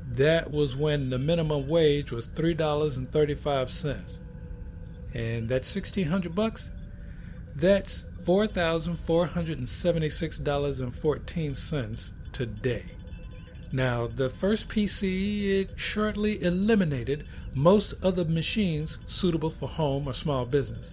that 0.10 0.52
was 0.52 0.76
when 0.76 1.10
the 1.10 1.20
minimum 1.20 1.68
wage 1.68 2.12
was 2.12 2.28
three 2.28 2.54
dollars 2.54 2.98
and 2.98 3.12
thirty-five 3.12 3.70
cents, 3.70 4.20
and 5.14 5.48
that's 5.48 5.68
sixteen 5.68 6.08
hundred 6.08 6.36
bucks. 6.36 6.72
That's 7.56 8.06
four 8.24 8.48
thousand 8.48 8.98
four 8.98 9.28
hundred 9.28 9.60
and 9.60 9.70
seventy-six 9.70 10.38
dollars 10.38 10.82
and 10.82 10.96
fourteen 10.96 11.56
cents 11.56 12.12
today. 12.32 12.86
Now, 13.72 14.08
the 14.08 14.30
first 14.30 14.68
PC 14.68 15.48
it 15.48 15.72
shortly 15.76 16.42
eliminated 16.42 17.28
most 17.54 17.94
of 18.02 18.16
the 18.16 18.26
machines 18.26 18.98
suitable 19.06 19.52
for 19.52 19.70
home 19.70 20.08
or 20.08 20.14
small 20.14 20.46
business. 20.46 20.92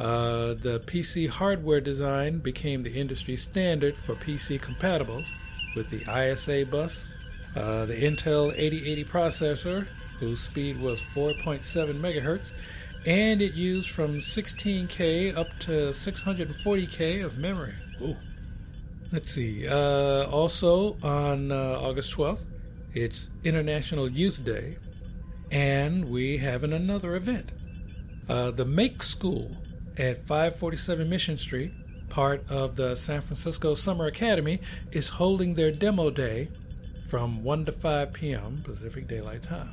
Uh, 0.00 0.54
the 0.54 0.82
PC 0.86 1.28
hardware 1.28 1.80
design 1.80 2.38
became 2.38 2.82
the 2.82 2.92
industry 2.92 3.36
standard 3.36 3.96
for 3.96 4.14
PC 4.14 4.60
compatibles 4.60 5.26
with 5.74 5.90
the 5.90 6.02
ISA 6.08 6.66
bus, 6.66 7.14
uh, 7.56 7.86
the 7.86 7.94
Intel 7.94 8.52
8080 8.56 9.04
processor, 9.04 9.86
whose 10.20 10.40
speed 10.40 10.80
was 10.80 11.00
4.7 11.00 11.62
megahertz, 12.00 12.52
and 13.06 13.40
it 13.40 13.54
used 13.54 13.90
from 13.90 14.18
16K 14.18 15.36
up 15.36 15.58
to 15.60 15.90
640K 15.90 17.24
of 17.24 17.38
memory. 17.38 17.74
Ooh. 18.02 18.16
Let's 19.10 19.30
see. 19.30 19.66
Uh, 19.66 20.24
also 20.24 20.98
on 21.02 21.50
uh, 21.50 21.78
August 21.80 22.14
12th, 22.14 22.44
it's 22.92 23.30
International 23.44 24.08
Youth 24.08 24.44
Day, 24.44 24.76
and 25.50 26.10
we 26.10 26.38
have 26.38 26.62
an, 26.62 26.72
another 26.72 27.14
event. 27.16 27.52
Uh, 28.28 28.50
the 28.50 28.66
Make 28.66 29.02
School 29.02 29.56
at 29.96 30.18
547 30.26 31.08
Mission 31.08 31.38
Street, 31.38 31.72
part 32.10 32.44
of 32.50 32.76
the 32.76 32.94
San 32.96 33.22
Francisco 33.22 33.74
Summer 33.74 34.06
Academy, 34.06 34.60
is 34.92 35.08
holding 35.08 35.54
their 35.54 35.72
demo 35.72 36.10
day 36.10 36.48
from 37.08 37.42
1 37.42 37.64
to 37.64 37.72
5 37.72 38.12
p.m. 38.12 38.60
Pacific 38.62 39.08
Daylight 39.08 39.42
Time. 39.42 39.72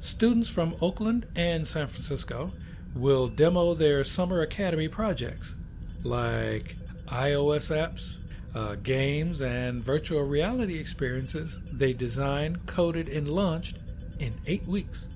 Students 0.00 0.50
from 0.50 0.74
Oakland 0.80 1.26
and 1.36 1.66
San 1.66 1.86
Francisco 1.86 2.52
will 2.92 3.28
demo 3.28 3.72
their 3.72 4.02
Summer 4.02 4.40
Academy 4.40 4.88
projects 4.88 5.54
like 6.02 6.74
iOS 7.06 7.70
apps, 7.70 8.16
uh, 8.52 8.74
games, 8.82 9.40
and 9.40 9.84
virtual 9.84 10.22
reality 10.22 10.76
experiences 10.76 11.60
they 11.70 11.92
designed, 11.92 12.66
coded, 12.66 13.08
and 13.08 13.28
launched 13.28 13.78
in 14.18 14.34
eight 14.46 14.66
weeks. 14.66 15.06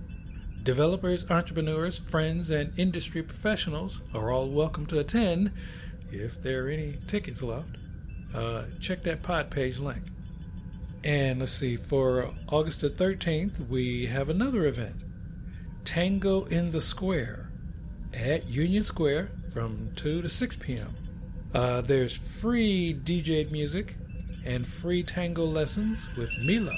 Developers, 0.62 1.28
entrepreneurs, 1.30 1.98
friends, 1.98 2.50
and 2.50 2.72
industry 2.78 3.24
professionals 3.24 4.00
are 4.14 4.30
all 4.30 4.48
welcome 4.48 4.86
to 4.86 5.00
attend 5.00 5.50
if 6.12 6.40
there 6.40 6.66
are 6.66 6.68
any 6.68 6.98
tickets 7.08 7.42
left. 7.42 7.76
Uh, 8.32 8.66
check 8.78 9.02
that 9.02 9.24
pod 9.24 9.50
page 9.50 9.80
link. 9.80 10.09
And 11.02 11.40
let's 11.40 11.52
see, 11.52 11.76
for 11.76 12.30
August 12.48 12.82
the 12.82 12.90
13th, 12.90 13.68
we 13.68 14.06
have 14.06 14.28
another 14.28 14.66
event 14.66 14.96
Tango 15.84 16.44
in 16.44 16.72
the 16.72 16.80
Square 16.80 17.50
at 18.12 18.48
Union 18.48 18.84
Square 18.84 19.30
from 19.52 19.90
2 19.96 20.22
to 20.22 20.28
6 20.28 20.56
p.m. 20.56 20.94
Uh, 21.54 21.80
there's 21.80 22.16
free 22.16 22.94
DJ 22.94 23.50
music 23.50 23.96
and 24.44 24.66
free 24.66 25.02
tango 25.02 25.44
lessons 25.44 26.08
with 26.16 26.36
Mila. 26.38 26.76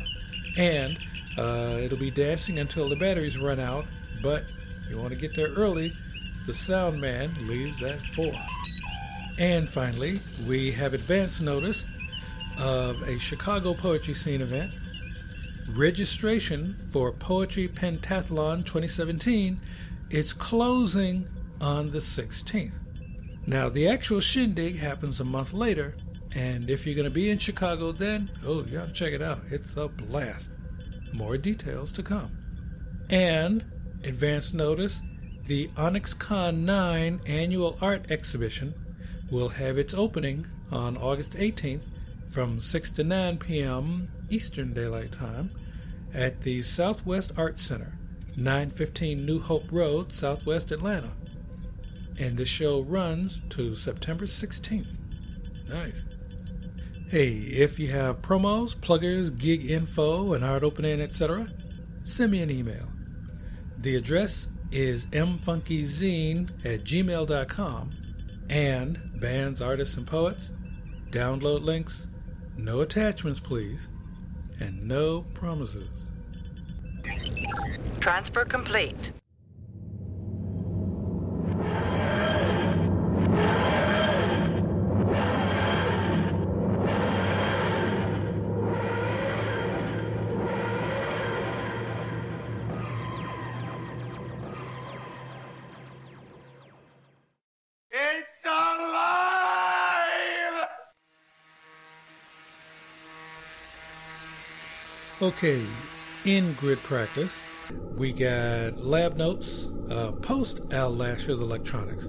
And 0.57 0.99
uh, 1.37 1.79
it'll 1.81 1.99
be 1.99 2.11
dancing 2.11 2.59
until 2.59 2.89
the 2.89 2.97
batteries 2.97 3.39
run 3.39 3.59
out, 3.59 3.87
but 4.23 4.45
you 4.89 4.99
want 4.99 5.11
to 5.11 5.19
get 5.19 5.35
there 5.35 5.49
early. 5.49 5.97
The 6.47 6.55
sound 6.55 7.01
man 7.01 7.47
leaves 7.49 7.83
at 7.83 8.05
4. 8.13 8.33
And 9.39 9.69
finally, 9.69 10.21
we 10.47 10.73
have 10.73 10.95
advance 10.95 11.41
notice 11.41 11.87
of 12.59 13.03
a 13.03 13.19
Chicago 13.19 13.75
Poetry 13.75 14.15
Scene 14.15 14.41
event. 14.41 14.73
Registration 15.69 16.77
for 16.91 17.13
Poetry 17.13 17.69
Pentathlon 17.69 18.65
2017 18.65 19.61
is 20.11 20.33
closing 20.33 21.27
on 21.61 21.91
the 21.91 21.99
16th. 21.99 22.75
Now, 23.47 23.69
the 23.69 23.89
actual 23.89 24.21
shindig 24.21 24.79
happens 24.79 25.21
a 25.21 25.25
month 25.25 25.53
later, 25.53 25.97
and 26.35 26.69
if 26.69 26.87
you're 26.87 26.95
going 26.95 27.05
to 27.05 27.11
be 27.11 27.31
in 27.31 27.39
Chicago 27.39 27.93
then, 27.93 28.31
oh, 28.45 28.65
you 28.65 28.79
got 28.79 28.89
to 28.89 28.93
check 28.93 29.13
it 29.13 29.23
out. 29.23 29.41
It's 29.51 29.77
a 29.77 29.89
blast. 29.89 30.51
More 31.13 31.37
details 31.37 31.93
to 31.93 32.03
come. 32.03 32.31
And, 33.11 33.65
advance 34.05 34.53
notice, 34.53 35.03
the 35.47 35.71
Onyx 35.77 36.15
Con 36.15 36.65
9 36.65 37.21
annual 37.27 37.77
art 37.81 38.11
exhibition 38.11 38.75
will 39.31 39.51
have 39.51 39.79
its 39.79 39.95
opening 39.95 40.47
on 40.71 40.97
August 40.97 41.33
18th 41.33 41.83
from 42.33 42.61
6 42.61 42.91
to 42.93 43.05
9 43.05 43.39
p.m. 43.39 44.09
Eastern 44.29 44.73
Daylight 44.73 45.13
Time 45.13 45.51
at 46.13 46.41
the 46.41 46.63
Southwest 46.63 47.31
Art 47.37 47.59
Center, 47.59 47.99
915 48.37 49.25
New 49.25 49.41
Hope 49.41 49.71
Road, 49.71 50.13
Southwest 50.13 50.73
Atlanta 50.73 51.13
and 52.19 52.37
the 52.37 52.47
show 52.47 52.81
runs 52.83 53.41
to 53.51 53.75
September 53.75 54.27
16th. 54.27 54.99
Nice. 55.69 56.05
Hey, 57.09 57.31
if 57.31 57.79
you 57.79 57.91
have 57.91 58.23
promos, 58.23 58.75
pluggers, 58.75 59.31
gig 59.31 59.69
info, 59.69 60.33
and 60.33 60.45
art 60.45 60.63
opening, 60.63 61.01
etc., 61.01 61.49
send 62.05 62.33
me 62.33 62.43
an 62.43 62.51
email. 62.51 62.89
The 63.79 63.97
address 63.97 64.49
is 64.71 65.07
mfunkyzine 65.07 66.51
at 66.65 66.85
gmail.com 66.85 67.91
and 68.49 69.21
bands, 69.21 69.61
artists, 69.61 69.97
and 69.97 70.07
poets. 70.07 70.51
Download 71.11 71.63
links, 71.63 72.07
no 72.57 72.81
attachments, 72.81 73.41
please, 73.41 73.89
and 74.61 74.87
no 74.87 75.23
promises. 75.35 76.07
Transfer 78.01 78.45
complete. 78.45 79.13
Okay, 105.23 105.63
in 106.25 106.53
grid 106.55 106.83
practice, 106.83 107.41
we 107.95 108.13
got 108.13 108.79
lab 108.79 109.17
notes 109.17 109.69
uh, 109.89 110.11
post 110.21 110.63
Al 110.73 110.93
Lasher's 110.93 111.41
Electronics, 111.41 112.09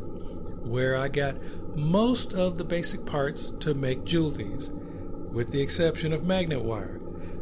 where 0.64 0.98
I 0.98 1.10
got 1.10 1.36
most 1.76 2.34
of 2.34 2.58
the 2.58 2.64
basic 2.64 3.06
parts 3.06 3.52
to 3.60 3.76
make 3.76 4.04
joule 4.04 4.32
thieves, 4.32 4.72
with 5.32 5.52
the 5.52 5.62
exception 5.62 6.12
of 6.12 6.26
magnet 6.26 6.64
wire, 6.64 7.00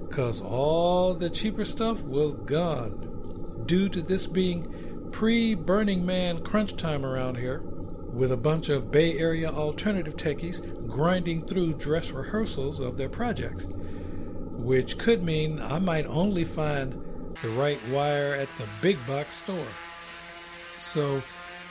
because 0.09 0.41
all 0.41 1.13
the 1.13 1.29
cheaper 1.29 1.63
stuff 1.63 2.03
was 2.03 2.33
gone. 2.33 3.63
Due 3.65 3.87
to 3.87 4.01
this 4.01 4.27
being 4.27 5.09
pre 5.13 5.55
Burning 5.55 6.05
Man 6.05 6.39
crunch 6.39 6.75
time 6.75 7.05
around 7.05 7.37
here, 7.37 7.61
with 7.61 8.33
a 8.33 8.35
bunch 8.35 8.67
of 8.67 8.91
Bay 8.91 9.17
Area 9.17 9.49
alternative 9.49 10.17
techies 10.17 10.85
grinding 10.89 11.47
through 11.47 11.75
dress 11.75 12.11
rehearsals 12.11 12.81
of 12.81 12.97
their 12.97 13.07
projects 13.07 13.67
which 14.61 14.97
could 14.97 15.23
mean 15.23 15.59
I 15.59 15.79
might 15.79 16.05
only 16.05 16.45
find 16.45 16.93
the 17.41 17.49
right 17.49 17.79
wire 17.89 18.35
at 18.35 18.47
the 18.57 18.67
big 18.81 18.97
box 19.07 19.41
store. 19.41 19.65
So 20.77 21.21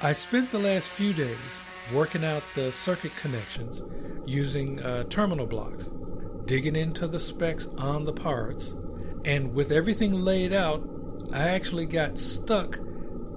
I 0.03 0.13
spent 0.13 0.51
the 0.51 0.59
last 0.59 0.89
few 0.89 1.13
days 1.13 1.65
working 1.95 2.25
out 2.25 2.43
the 2.55 2.73
circuit 2.73 3.15
connections 3.17 3.83
using 4.27 4.81
uh, 4.81 5.05
terminal 5.05 5.47
blocks, 5.47 5.91
digging 6.45 6.77
into 6.77 7.07
the 7.07 7.19
specs 7.19 7.69
on 7.79 8.05
the 8.05 8.13
parts, 8.13 8.77
and 9.25 9.55
with 9.55 9.71
everything 9.71 10.13
laid 10.13 10.53
out, 10.53 10.83
I 11.33 11.49
actually 11.49 11.87
got 11.87 12.19
stuck 12.19 12.79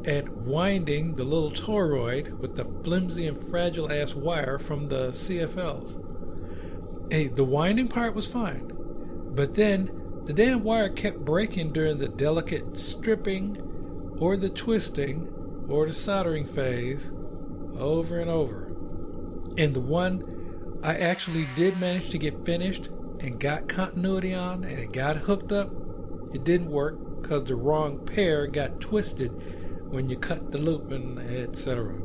at 0.06 0.30
winding 0.30 1.16
the 1.16 1.24
little 1.24 1.52
toroid 1.52 2.40
with 2.40 2.56
the 2.56 2.66
flimsy 2.84 3.28
and 3.28 3.38
fragile 3.38 3.92
ass 3.92 4.16
wire 4.16 4.58
from 4.58 4.90
the 4.90 5.10
CFLs. 5.10 6.00
Hey, 7.12 7.28
the 7.28 7.44
winding 7.44 7.88
part 7.88 8.16
was 8.16 8.28
fine. 8.28 8.73
But 9.34 9.56
then 9.56 10.22
the 10.26 10.34
damn 10.34 10.64
wire 10.64 10.90
kept 10.90 11.26
breaking 11.26 11.74
during 11.74 11.98
the 11.98 12.08
delicate 12.08 12.78
stripping 12.78 13.58
or 14.20 14.38
the 14.38 14.50
twisting 14.50 15.66
or 15.68 15.86
the 15.86 15.94
soldering 15.94 16.46
phase 16.46 17.12
over 17.78 18.20
and 18.20 18.30
over. 18.30 18.68
And 19.58 19.74
the 19.74 19.82
one 19.82 20.80
I 20.84 20.96
actually 20.96 21.46
did 21.56 21.80
manage 21.80 22.10
to 22.12 22.18
get 22.18 22.46
finished 22.46 22.90
and 23.20 23.40
got 23.40 23.68
continuity 23.68 24.34
on 24.34 24.64
and 24.64 24.80
it 24.80 24.92
got 24.92 25.18
hooked 25.18 25.52
up, 25.52 25.72
it 26.34 26.44
didn't 26.44 26.70
work 26.70 26.98
because 27.22 27.46
the 27.46 27.56
wrong 27.56 28.06
pair 28.06 28.48
got 28.48 28.80
twisted 28.80 29.32
when 29.90 30.10
you 30.10 30.18
cut 30.18 30.52
the 30.52 30.58
loop 30.58 30.92
and 30.92 31.20
etc. 31.20 31.96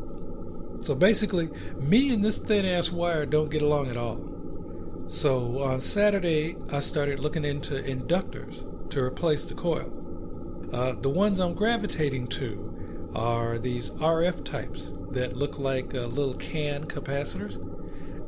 So 0.81 0.95
basically, 0.95 1.51
me 1.77 2.13
and 2.13 2.25
this 2.25 2.39
thin 2.39 2.65
ass 2.65 2.93
wire 2.93 3.27
don't 3.27 3.51
get 3.51 3.63
along 3.63 3.89
at 3.89 3.97
all. 3.97 4.38
So 5.09 5.63
on 5.63 5.81
Saturday, 5.81 6.57
I 6.71 6.81
started 6.81 7.19
looking 7.19 7.45
into 7.45 7.75
inductors 7.75 8.91
to 8.91 9.01
replace 9.01 9.47
the 9.47 9.55
coil. 9.55 9.91
Uh, 10.71 10.93
the 11.01 11.09
ones 11.09 11.41
I'm 11.41 11.55
gravitating 11.55 12.27
to 12.29 13.11
are 13.15 13.59
these 13.59 13.91
RF 13.91 14.45
types 14.45 14.93
that 15.13 15.35
look 15.35 15.59
like 15.59 15.95
uh, 15.95 16.07
little 16.07 16.35
can 16.35 16.85
capacitors, 16.85 17.57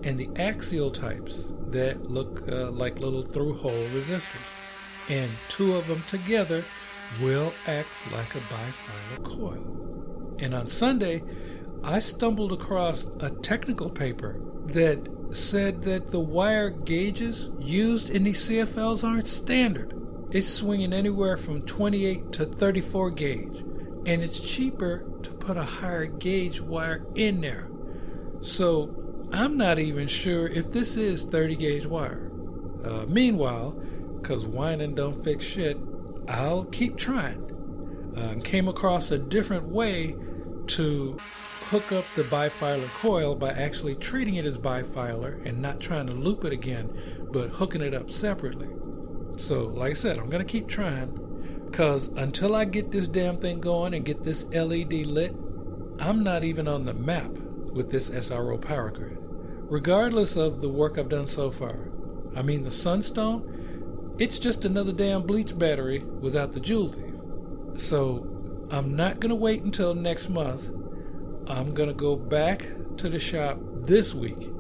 and 0.03 0.19
the 0.19 0.31
axial 0.37 0.91
types 0.91 1.53
that 1.69 2.11
look 2.11 2.49
uh, 2.49 2.71
like 2.71 2.99
little 2.99 3.23
through 3.23 3.59
hole 3.59 3.85
resistors. 3.93 5.11
And 5.11 5.31
two 5.51 5.75
of 5.75 5.87
them 5.87 6.03
together 6.09 6.65
will 7.21 7.53
act 7.67 7.89
like 8.11 8.35
a 8.35 8.39
bifilar 8.39 9.23
coil. 9.23 10.37
And 10.39 10.55
on 10.55 10.67
Sunday, 10.67 11.23
I 11.85 11.99
stumbled 11.99 12.53
across 12.53 13.07
a 13.21 13.29
technical 13.29 13.91
paper 13.91 14.41
that 14.69 15.20
said 15.33 15.83
that 15.83 16.11
the 16.11 16.21
wire 16.21 16.71
gauges 16.71 17.49
used 17.59 18.11
in 18.11 18.25
these 18.25 18.49
CFLs 18.49 19.05
aren't 19.05 19.29
standard. 19.29 19.97
It's 20.31 20.53
swinging 20.53 20.93
anywhere 20.93 21.37
from 21.37 21.63
28 21.63 22.33
to 22.33 22.47
34 22.47 23.11
gauge, 23.11 23.59
and 24.07 24.23
it's 24.23 24.41
cheaper 24.41 25.05
to 25.23 25.31
put 25.33 25.57
a 25.57 25.65
higher 25.65 26.07
gauge 26.07 26.61
wire 26.61 27.05
in 27.15 27.41
there. 27.41 27.69
So 28.41 29.29
I'm 29.33 29.57
not 29.57 29.79
even 29.79 30.09
sure 30.09 30.47
if 30.47 30.73
this 30.73 30.97
is 30.97 31.25
30 31.25 31.57
gauge 31.57 31.87
wire. 31.87 32.31
Uh, 32.85 33.07
meanwhile, 33.09 33.73
because 34.21 34.47
whining 34.47 34.95
don't 34.95 35.23
fix 35.23 35.45
shit, 35.45 35.79
I'll 36.29 36.65
keep 36.65 36.97
trying. 36.97 37.47
Uh, 38.17 38.41
came 38.43 38.69
across 38.69 39.11
a 39.11 39.19
different 39.19 39.69
way 39.69 40.17
to 40.69 41.17
hook 41.71 41.93
up 41.93 42.05
the 42.17 42.25
bifilar 42.25 42.93
coil 42.95 43.37
by 43.37 43.51
actually 43.51 43.95
treating 43.95 44.35
it 44.35 44.45
as 44.45 44.59
bifilar 44.59 45.41
and 45.47 45.63
not 45.63 45.79
trying 45.79 46.09
to 46.09 46.13
loop 46.13 46.45
it 46.45 46.53
again, 46.53 46.91
but 47.31 47.49
hooking 47.49 47.81
it 47.81 47.95
up 47.95 48.11
separately. 48.11 48.67
So, 49.37 49.69
like 49.69 49.93
I 49.93 49.95
said, 49.95 50.19
I'm 50.19 50.29
going 50.29 50.45
to 50.45 50.53
keep 50.53 50.67
trying 50.67 51.63
because 51.67 52.09
until 52.09 52.57
I 52.57 52.65
get 52.65 52.91
this 52.91 53.07
damn 53.07 53.37
thing 53.37 53.61
going 53.61 53.95
and 53.95 54.05
get 54.05 54.25
this 54.25 54.47
LED 54.47 55.07
lit, 55.07 55.37
I'm 56.01 56.25
not 56.25 56.43
even 56.43 56.67
on 56.67 56.87
the 56.87 56.95
map 56.95 57.31
with 57.31 57.93
this 57.93 58.11
SRO 58.11 58.61
power 58.61 58.91
grid, 58.91 59.19
regardless 59.71 60.35
of 60.35 60.61
the 60.61 60.69
work 60.69 60.99
I've 60.99 61.09
done 61.09 61.29
so 61.29 61.53
far. 61.53 61.93
I 62.35 62.43
mean, 62.43 62.65
the 62.65 62.73
Sunstone, 62.73 64.17
it's 64.19 64.41
just 64.41 64.65
another 64.65 64.93
damn 64.93 65.23
bleach 65.23 65.57
battery 65.57 66.01
without 66.01 66.51
the 66.51 66.59
Joule 66.59 66.89
Thief. 66.89 67.15
So, 67.77 68.27
I'm 68.73 68.97
not 68.97 69.21
going 69.21 69.31
to 69.31 69.37
wait 69.37 69.63
until 69.63 69.95
next 69.95 70.29
month 70.29 70.69
I'm 71.49 71.75
going 71.75 71.89
to 71.89 71.95
go 71.95 72.17
back 72.17 72.69
to 72.99 73.09
the 73.09 73.19
shop 73.19 73.59
this 73.73 74.15
week 74.15 74.51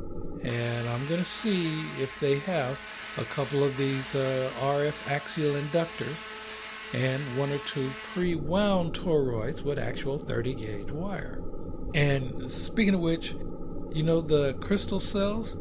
and 0.43 0.88
I'm 0.88 1.07
going 1.07 1.21
to 1.21 1.25
see 1.25 1.66
if 2.03 2.19
they 2.21 2.38
have 2.40 2.79
a 3.19 3.25
couple 3.25 3.62
of 3.62 3.77
these 3.77 4.14
uh, 4.14 4.51
RF 4.61 5.11
axial 5.11 5.53
inductors 5.53 6.95
and 6.95 7.21
one 7.38 7.51
or 7.51 7.59
two 7.59 7.90
pre 8.12 8.35
wound 8.35 8.95
toroids 8.95 9.62
with 9.62 9.79
actual 9.79 10.19
30 10.19 10.55
gauge 10.55 10.90
wire. 10.90 11.43
And 11.95 12.51
speaking 12.51 12.95
of 12.95 13.01
which, 13.01 13.35
you 13.93 14.03
know, 14.03 14.21
the 14.21 14.55
crystal 14.55 15.01
cells, 15.01 15.57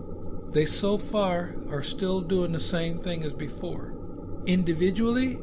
they 0.49 0.65
so 0.65 0.97
far 0.97 1.55
are 1.69 1.84
still 1.84 2.21
doing 2.21 2.53
the 2.53 2.60
same 2.60 2.97
thing 2.97 3.23
as 3.23 3.34
before. 3.34 3.93
Individually, 4.45 5.39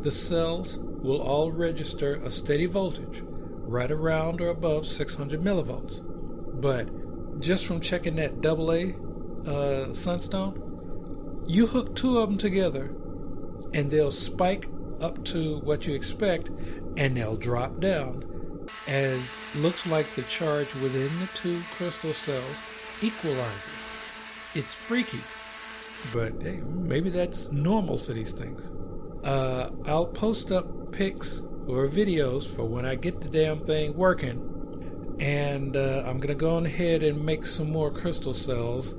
the 0.00 0.10
cells 0.10 0.76
will 0.78 1.20
all 1.20 1.50
register 1.50 2.16
a 2.16 2.30
steady 2.30 2.66
voltage 2.66 3.22
right 3.66 3.90
around 3.90 4.40
or 4.40 4.48
above 4.48 4.86
600 4.86 5.40
millivolts. 5.40 6.00
But 6.60 7.40
just 7.40 7.66
from 7.66 7.80
checking 7.80 8.16
that 8.16 8.40
double 8.40 8.72
A 8.72 8.94
uh, 9.46 9.92
sunstone, 9.94 11.44
you 11.46 11.66
hook 11.66 11.94
two 11.94 12.18
of 12.18 12.28
them 12.28 12.38
together 12.38 12.94
and 13.72 13.90
they'll 13.90 14.12
spike 14.12 14.68
up 15.00 15.24
to 15.24 15.58
what 15.58 15.86
you 15.86 15.94
expect 15.94 16.48
and 16.96 17.16
they'll 17.16 17.36
drop 17.36 17.80
down 17.80 18.24
as 18.88 19.56
looks 19.56 19.86
like 19.86 20.06
the 20.14 20.22
charge 20.22 20.72
within 20.74 21.10
the 21.20 21.28
two 21.34 21.60
crystal 21.72 22.12
cells 22.12 22.98
equalizes. 23.02 24.52
It's 24.54 24.74
freaky, 24.74 25.20
but 26.12 26.40
hey, 26.40 26.60
maybe 26.64 27.10
that's 27.10 27.50
normal 27.50 27.98
for 27.98 28.12
these 28.12 28.32
things. 28.32 28.70
Uh, 29.24 29.70
I'll 29.86 30.06
post 30.06 30.52
up 30.52 30.92
pics 30.92 31.42
or 31.66 31.88
videos 31.88 32.46
for 32.46 32.64
when 32.64 32.84
I 32.84 32.94
get 32.94 33.20
the 33.20 33.28
damn 33.28 33.60
thing 33.60 33.94
working. 33.96 35.16
And 35.20 35.76
uh, 35.76 36.02
I'm 36.06 36.18
going 36.18 36.28
to 36.28 36.34
go 36.34 36.56
on 36.56 36.66
ahead 36.66 37.02
and 37.02 37.24
make 37.24 37.46
some 37.46 37.70
more 37.70 37.90
crystal 37.90 38.34
cells 38.34 38.94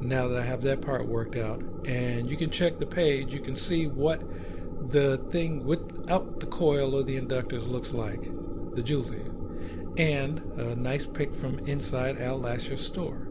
now 0.00 0.28
that 0.28 0.38
I 0.38 0.44
have 0.44 0.62
that 0.62 0.82
part 0.82 1.06
worked 1.06 1.36
out. 1.36 1.62
And 1.86 2.28
you 2.30 2.36
can 2.36 2.50
check 2.50 2.78
the 2.78 2.86
page. 2.86 3.32
You 3.32 3.40
can 3.40 3.56
see 3.56 3.86
what 3.86 4.22
the 4.90 5.18
thing 5.30 5.64
without 5.64 6.40
the 6.40 6.46
coil 6.46 6.94
or 6.94 7.02
the 7.02 7.18
inductors 7.18 7.68
looks 7.68 7.92
like, 7.92 8.22
the 8.74 8.82
Julesy. 8.82 9.32
And 9.98 10.38
a 10.60 10.76
nice 10.76 11.06
pic 11.06 11.34
from 11.34 11.58
inside 11.60 12.18
Al 12.18 12.38
Lasher's 12.38 12.84
store. 12.84 13.28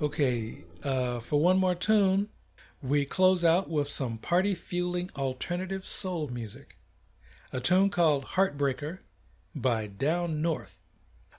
Okay, 0.00 0.64
uh, 0.82 1.20
for 1.20 1.40
one 1.40 1.58
more 1.58 1.74
tune, 1.74 2.28
we 2.84 3.06
close 3.06 3.42
out 3.42 3.70
with 3.70 3.88
some 3.88 4.18
party 4.18 4.54
fueling 4.54 5.10
alternative 5.16 5.86
soul 5.86 6.28
music. 6.28 6.76
A 7.50 7.58
tune 7.58 7.88
called 7.88 8.26
Heartbreaker 8.26 8.98
by 9.54 9.86
Down 9.86 10.42
North, 10.42 10.76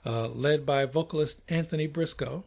uh, 0.04 0.26
led 0.26 0.66
by 0.66 0.86
vocalist 0.86 1.42
Anthony 1.48 1.86
Briscoe. 1.86 2.46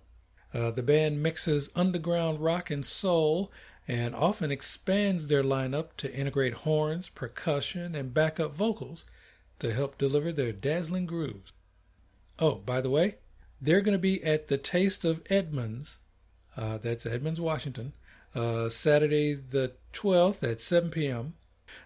Uh, 0.53 0.71
the 0.71 0.83
band 0.83 1.23
mixes 1.23 1.69
underground 1.77 2.41
rock 2.41 2.69
and 2.69 2.85
soul 2.85 3.53
and 3.87 4.13
often 4.13 4.51
expands 4.51 5.29
their 5.29 5.43
lineup 5.43 5.95
to 5.95 6.13
integrate 6.13 6.53
horns, 6.65 7.07
percussion, 7.07 7.95
and 7.95 8.13
backup 8.13 8.53
vocals 8.53 9.05
to 9.59 9.73
help 9.73 9.97
deliver 9.97 10.33
their 10.33 10.51
dazzling 10.51 11.05
grooves. 11.05 11.53
Oh, 12.37 12.55
by 12.55 12.81
the 12.81 12.89
way, 12.89 13.15
they're 13.61 13.79
going 13.81 13.95
to 13.95 13.97
be 13.97 14.21
at 14.25 14.47
the 14.47 14.57
Taste 14.57 15.05
of 15.05 15.21
Edmonds, 15.29 15.99
uh, 16.57 16.77
that's 16.79 17.05
Edmonds, 17.05 17.39
Washington, 17.39 17.93
uh, 18.35 18.69
Saturday 18.69 19.33
the 19.33 19.73
12th 19.93 20.43
at 20.43 20.61
7 20.61 20.89
p.m. 20.91 21.33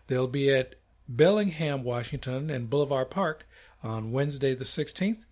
They'll 0.07 0.27
be 0.27 0.53
at 0.53 0.75
Bellingham, 1.07 1.83
Washington, 1.83 2.49
and 2.49 2.69
Boulevard 2.69 3.09
Park 3.09 3.47
on 3.81 4.11
Wednesday 4.11 4.55
the 4.55 4.63
16th, 4.63 5.25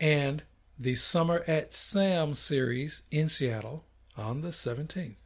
and 0.00 0.42
the 0.78 0.96
Summer 0.96 1.42
at 1.46 1.72
SAM 1.72 2.34
series 2.34 3.02
in 3.10 3.28
Seattle 3.28 3.84
on 4.16 4.40
the 4.40 4.48
17th. 4.48 5.16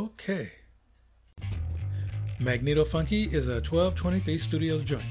Okay. 0.00 0.50
Magneto 2.38 2.86
Funky 2.86 3.24
is 3.24 3.48
a 3.48 3.60
1223 3.60 4.38
Studios 4.38 4.82
joint. 4.82 5.04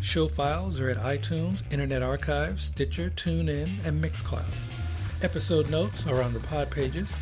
Show 0.00 0.26
files 0.26 0.80
are 0.80 0.90
at 0.90 0.96
iTunes, 0.96 1.62
Internet 1.70 2.02
Archive, 2.02 2.60
Stitcher, 2.60 3.10
TuneIn, 3.10 3.86
and 3.86 4.02
Mixcloud. 4.02 5.22
Episode 5.22 5.70
notes 5.70 6.04
are 6.08 6.20
on 6.20 6.32
the 6.32 6.40
pod 6.40 6.68
pages, 6.68 7.12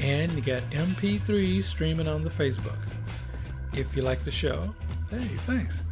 and 0.00 0.32
you 0.32 0.40
got 0.40 0.60
MP3 0.72 1.62
streaming 1.62 2.08
on 2.08 2.24
the 2.24 2.30
Facebook. 2.30 2.80
If 3.72 3.94
you 3.94 4.02
like 4.02 4.24
the 4.24 4.32
show, 4.32 4.74
hey, 5.08 5.28
thanks. 5.46 5.84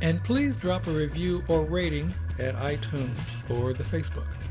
And 0.00 0.22
please 0.22 0.54
drop 0.54 0.86
a 0.86 0.92
review 0.92 1.42
or 1.48 1.64
rating 1.64 2.14
at 2.38 2.54
iTunes 2.54 3.18
or 3.50 3.72
the 3.72 3.82
Facebook. 3.82 4.41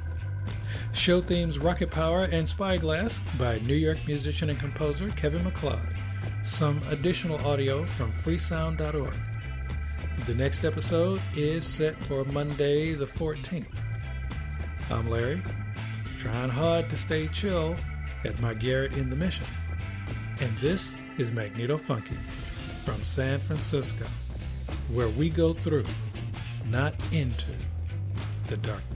Show 0.94 1.22
themes 1.22 1.58
Rocket 1.58 1.90
Power 1.90 2.28
and 2.32 2.48
Spyglass 2.48 3.18
by 3.40 3.60
New 3.60 3.76
York 3.76 3.98
musician 4.06 4.50
and 4.50 4.60
composer 4.60 5.10
Kevin 5.12 5.44
MacLeod. 5.44 5.80
Some 6.44 6.82
additional 6.90 7.44
audio 7.48 7.86
from 7.86 8.12
freesound.org. 8.12 9.14
The 10.28 10.36
next 10.36 10.66
episode 10.66 11.22
is 11.36 11.66
set 11.66 11.96
for 11.96 12.26
Monday 12.26 12.94
the 12.94 13.06
14th. 13.06 13.80
I'm 14.92 15.10
Larry, 15.10 15.42
trying 16.20 16.50
hard 16.50 16.90
to 16.90 16.98
stay 16.98 17.28
chill 17.30 17.76
at 18.26 18.40
my 18.42 18.54
garret 18.54 18.98
in 18.98 19.10
the 19.10 19.16
Mission. 19.16 19.48
And 20.42 20.56
this 20.58 20.96
is 21.18 21.32
Magneto 21.32 21.78
Funky 21.78 22.16
from 22.84 23.02
San 23.04 23.40
Francisco, 23.40 24.06
where 24.94 25.10
we 25.10 25.30
go 25.30 25.54
through, 25.54 25.86
not 26.70 26.94
into, 27.14 27.52
the 28.48 28.58
darkness. 28.58 28.91